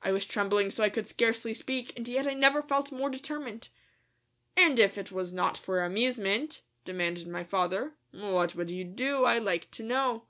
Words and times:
I 0.00 0.10
was 0.10 0.24
trembling 0.24 0.70
so 0.70 0.82
I 0.82 0.88
could 0.88 1.06
scarcely 1.06 1.52
speak, 1.52 1.92
and 1.94 2.08
yet 2.08 2.26
I 2.26 2.32
never 2.32 2.62
felt 2.62 2.90
more 2.90 3.10
determined. 3.10 3.68
"And 4.56 4.78
if 4.78 4.96
it 4.96 5.12
was 5.12 5.34
not 5.34 5.58
for 5.58 5.82
amusement," 5.84 6.62
demanded 6.86 7.28
my 7.28 7.44
father, 7.44 7.92
"what 8.10 8.54
would 8.54 8.70
you 8.70 8.84
do, 8.84 9.26
I'd 9.26 9.42
like 9.44 9.70
to 9.72 9.82
know?" 9.82 10.24